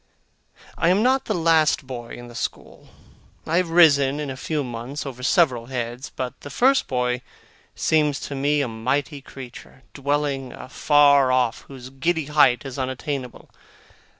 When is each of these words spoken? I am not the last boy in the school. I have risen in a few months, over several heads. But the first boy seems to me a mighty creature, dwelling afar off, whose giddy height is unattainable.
I 0.79 0.89
am 0.89 1.03
not 1.03 1.25
the 1.25 1.35
last 1.35 1.85
boy 1.85 2.15
in 2.15 2.27
the 2.27 2.33
school. 2.33 2.87
I 3.45 3.57
have 3.57 3.69
risen 3.69 4.19
in 4.19 4.31
a 4.31 4.35
few 4.35 4.63
months, 4.63 5.05
over 5.05 5.21
several 5.21 5.67
heads. 5.67 6.09
But 6.09 6.41
the 6.41 6.49
first 6.49 6.87
boy 6.87 7.21
seems 7.75 8.19
to 8.21 8.33
me 8.33 8.61
a 8.61 8.67
mighty 8.67 9.21
creature, 9.21 9.83
dwelling 9.93 10.53
afar 10.53 11.31
off, 11.31 11.65
whose 11.67 11.91
giddy 11.91 12.25
height 12.25 12.65
is 12.65 12.79
unattainable. 12.79 13.51